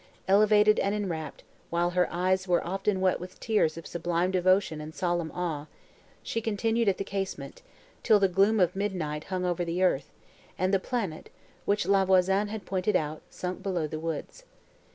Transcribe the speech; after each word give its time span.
Elevated 0.27 0.79
and 0.79 0.95
enwrapt, 0.95 1.43
while 1.69 1.91
her 1.91 2.11
eyes 2.11 2.47
were 2.47 2.65
often 2.65 3.01
wet 3.01 3.19
with 3.19 3.39
tears 3.39 3.77
of 3.77 3.85
sublime 3.85 4.31
devotion 4.31 4.81
and 4.81 4.95
solemn 4.95 5.31
awe, 5.31 5.67
she 6.23 6.41
continued 6.41 6.89
at 6.89 6.97
the 6.97 7.03
casement, 7.03 7.61
till 8.01 8.19
the 8.19 8.27
gloom 8.27 8.59
of 8.59 8.75
midnight 8.75 9.25
hung 9.25 9.45
over 9.45 9.63
the 9.63 9.83
earth, 9.83 10.09
and 10.57 10.73
the 10.73 10.79
planet, 10.79 11.29
which 11.65 11.85
La 11.85 12.03
Voisin 12.03 12.47
had 12.47 12.65
pointed 12.65 12.95
out, 12.95 13.21
sunk 13.29 13.61
below 13.61 13.85
the 13.85 13.99
woods. 13.99 14.43